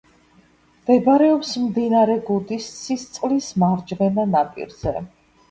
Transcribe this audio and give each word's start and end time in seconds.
მდებარეობს 0.77 1.51
მდინარე 1.65 2.15
გუდისისწყლის 2.31 3.51
მარჯვენა 3.67 4.27
ნაპირზე. 4.33 4.97